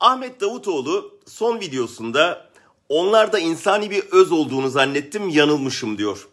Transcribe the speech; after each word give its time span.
Ahmet 0.00 0.40
Davutoğlu 0.40 1.18
son 1.26 1.60
videosunda 1.60 2.50
onlar 2.88 3.32
da 3.32 3.38
insani 3.38 3.90
bir 3.90 4.04
öz 4.10 4.32
olduğunu 4.32 4.70
zannettim 4.70 5.28
yanılmışım 5.28 5.98
diyor. 5.98 6.28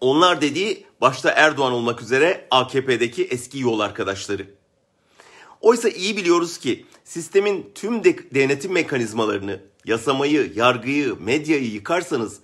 Onlar 0.00 0.40
dediği 0.40 0.86
başta 1.00 1.30
Erdoğan 1.30 1.72
olmak 1.72 2.02
üzere 2.02 2.48
AKP'deki 2.50 3.24
eski 3.24 3.58
yol 3.58 3.80
arkadaşları. 3.80 4.46
Oysa 5.60 5.88
iyi 5.88 6.16
biliyoruz 6.16 6.58
ki 6.58 6.86
sistemin 7.04 7.72
tüm 7.74 8.04
de- 8.04 8.34
denetim 8.34 8.72
mekanizmalarını, 8.72 9.60
yasamayı, 9.84 10.52
yargıyı, 10.54 11.16
medyayı 11.20 11.72
yıkarsanız, 11.72 12.38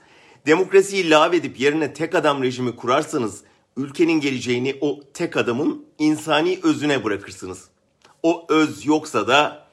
demokrasiyi 0.46 1.10
lağvedip 1.10 1.60
yerine 1.60 1.92
tek 1.92 2.14
adam 2.14 2.42
rejimi 2.42 2.76
kurarsanız, 2.76 3.42
ülkenin 3.76 4.20
geleceğini 4.20 4.76
o 4.80 5.00
tek 5.14 5.36
adamın 5.36 5.86
insani 5.98 6.60
özüne 6.62 7.04
bırakırsınız. 7.04 7.64
O 8.22 8.46
öz 8.48 8.86
yoksa 8.86 9.28
da 9.28 9.65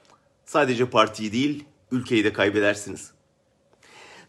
sadece 0.46 0.90
partiyi 0.90 1.32
değil, 1.32 1.66
ülkeyi 1.92 2.24
de 2.24 2.34
kaybedersiniz. 2.34 3.12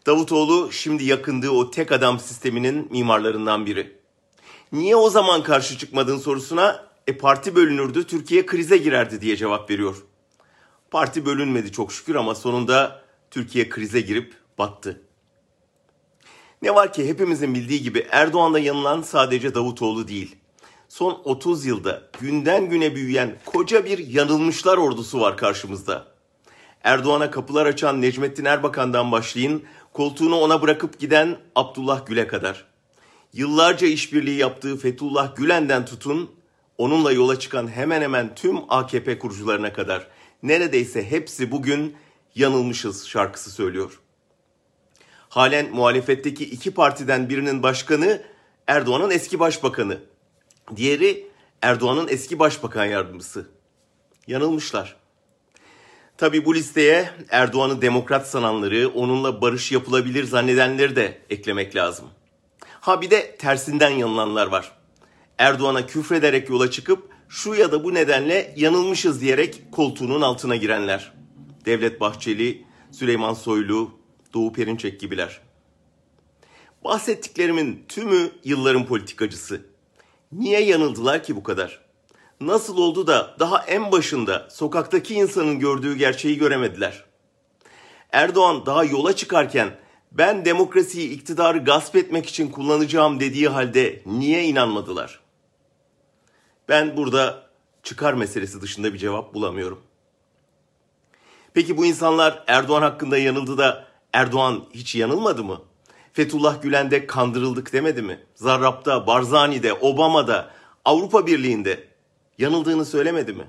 Davutoğlu 0.05 0.71
şimdi 0.71 1.03
yakındığı 1.03 1.49
o 1.49 1.71
tek 1.71 1.91
adam 1.91 2.19
sisteminin 2.19 2.87
mimarlarından 2.91 3.65
biri. 3.65 3.97
Niye 4.71 4.95
o 4.95 5.09
zaman 5.09 5.43
karşı 5.43 5.77
çıkmadın 5.77 6.17
sorusuna 6.17 6.85
e 7.07 7.17
parti 7.17 7.55
bölünürdü 7.55 8.07
Türkiye 8.07 8.45
krize 8.45 8.77
girerdi 8.77 9.21
diye 9.21 9.37
cevap 9.37 9.69
veriyor. 9.69 9.95
Parti 10.91 11.25
bölünmedi 11.25 11.71
çok 11.71 11.91
şükür 11.91 12.15
ama 12.15 12.35
sonunda 12.35 13.01
Türkiye 13.31 13.69
krize 13.69 14.01
girip 14.01 14.33
battı. 14.57 15.01
Ne 16.61 16.75
var 16.75 16.93
ki 16.93 17.09
hepimizin 17.09 17.53
bildiği 17.53 17.81
gibi 17.81 18.07
Erdoğan'da 18.11 18.59
yanılan 18.59 19.01
sadece 19.01 19.55
Davutoğlu 19.55 20.07
değil. 20.07 20.35
Son 20.95 21.21
30 21.23 21.65
yılda 21.65 22.03
günden 22.19 22.69
güne 22.69 22.95
büyüyen 22.95 23.37
koca 23.45 23.85
bir 23.85 23.97
yanılmışlar 23.97 24.77
ordusu 24.77 25.21
var 25.21 25.37
karşımızda. 25.37 26.07
Erdoğan'a 26.83 27.31
kapılar 27.31 27.65
açan 27.65 28.01
Necmettin 28.01 28.45
Erbakan'dan 28.45 29.11
başlayın, 29.11 29.63
koltuğunu 29.93 30.35
ona 30.39 30.61
bırakıp 30.61 30.99
giden 30.99 31.37
Abdullah 31.55 32.05
Gül'e 32.05 32.27
kadar. 32.27 32.65
Yıllarca 33.33 33.87
işbirliği 33.87 34.37
yaptığı 34.37 34.77
Fethullah 34.77 35.35
Gülen'den 35.35 35.85
tutun, 35.85 36.31
onunla 36.77 37.11
yola 37.11 37.39
çıkan 37.39 37.67
hemen 37.67 38.01
hemen 38.01 38.35
tüm 38.35 38.57
AKP 38.69 39.19
kurucularına 39.19 39.73
kadar 39.73 40.07
neredeyse 40.43 41.11
hepsi 41.11 41.51
bugün 41.51 41.95
yanılmışız 42.35 43.07
şarkısı 43.07 43.51
söylüyor. 43.51 43.99
Halen 45.29 45.71
muhalefetteki 45.71 46.45
iki 46.45 46.73
partiden 46.73 47.29
birinin 47.29 47.63
başkanı 47.63 48.21
Erdoğan'ın 48.67 49.11
eski 49.11 49.39
başbakanı. 49.39 50.14
Diğeri 50.75 51.27
Erdoğan'ın 51.61 52.07
eski 52.07 52.39
başbakan 52.39 52.85
yardımcısı. 52.85 53.49
Yanılmışlar. 54.27 54.95
Tabi 56.17 56.45
bu 56.45 56.55
listeye 56.55 57.09
Erdoğan'ı 57.29 57.81
demokrat 57.81 58.29
sananları, 58.29 58.89
onunla 58.89 59.41
barış 59.41 59.71
yapılabilir 59.71 60.23
zannedenleri 60.23 60.95
de 60.95 61.21
eklemek 61.29 61.75
lazım. 61.75 62.05
Ha 62.81 63.01
bir 63.01 63.09
de 63.09 63.35
tersinden 63.35 63.89
yanılanlar 63.89 64.47
var. 64.47 64.71
Erdoğan'a 65.37 65.87
küfrederek 65.87 66.49
yola 66.49 66.71
çıkıp 66.71 67.09
şu 67.29 67.55
ya 67.55 67.71
da 67.71 67.83
bu 67.83 67.93
nedenle 67.93 68.53
yanılmışız 68.57 69.21
diyerek 69.21 69.61
koltuğunun 69.71 70.21
altına 70.21 70.55
girenler. 70.55 71.13
Devlet 71.65 71.99
Bahçeli, 71.99 72.65
Süleyman 72.91 73.33
Soylu, 73.33 73.91
Doğu 74.33 74.53
Perinçek 74.53 74.99
gibiler. 74.99 75.41
Bahsettiklerimin 76.83 77.85
tümü 77.87 78.31
yılların 78.43 78.85
politikacısı. 78.85 79.74
Niye 80.35 80.59
yanıldılar 80.59 81.23
ki 81.23 81.35
bu 81.35 81.43
kadar? 81.43 81.79
Nasıl 82.41 82.77
oldu 82.77 83.07
da 83.07 83.35
daha 83.39 83.63
en 83.65 83.91
başında 83.91 84.47
sokaktaki 84.49 85.15
insanın 85.15 85.59
gördüğü 85.59 85.95
gerçeği 85.95 86.37
göremediler? 86.37 87.03
Erdoğan 88.11 88.65
daha 88.65 88.83
yola 88.83 89.15
çıkarken 89.15 89.77
ben 90.11 90.45
demokrasiyi 90.45 91.09
iktidarı 91.09 91.57
gasp 91.57 91.95
etmek 91.95 92.25
için 92.25 92.51
kullanacağım 92.51 93.19
dediği 93.19 93.47
halde 93.47 94.01
niye 94.05 94.43
inanmadılar? 94.43 95.19
Ben 96.69 96.97
burada 96.97 97.49
çıkar 97.83 98.13
meselesi 98.13 98.61
dışında 98.61 98.93
bir 98.93 98.97
cevap 98.97 99.33
bulamıyorum. 99.33 99.81
Peki 101.53 101.77
bu 101.77 101.85
insanlar 101.85 102.43
Erdoğan 102.47 102.81
hakkında 102.81 103.17
yanıldı 103.17 103.57
da 103.57 103.87
Erdoğan 104.13 104.65
hiç 104.73 104.95
yanılmadı 104.95 105.43
mı? 105.43 105.61
Fethullah 106.15 106.61
Gülen'de 106.61 107.07
kandırıldık 107.07 107.73
demedi 107.73 108.01
mi? 108.01 108.19
Zarrab'da, 108.35 109.07
Barzani'de, 109.07 109.73
Obama'da, 109.73 110.51
Avrupa 110.85 111.27
Birliği'nde 111.27 111.87
yanıldığını 112.37 112.85
söylemedi 112.85 113.33
mi? 113.33 113.47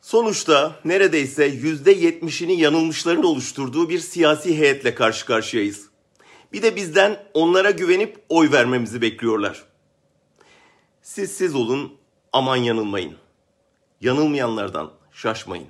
Sonuçta 0.00 0.76
neredeyse 0.84 1.48
%70'ini 1.48 2.52
yanılmışların 2.52 3.24
oluşturduğu 3.24 3.88
bir 3.88 3.98
siyasi 3.98 4.58
heyetle 4.58 4.94
karşı 4.94 5.26
karşıyayız. 5.26 5.86
Bir 6.52 6.62
de 6.62 6.76
bizden 6.76 7.24
onlara 7.34 7.70
güvenip 7.70 8.16
oy 8.28 8.52
vermemizi 8.52 9.02
bekliyorlar. 9.02 9.64
Siz 11.02 11.32
siz 11.32 11.54
olun, 11.54 11.92
aman 12.32 12.56
yanılmayın. 12.56 13.16
Yanılmayanlardan 14.00 14.90
şaşmayın. 15.12 15.68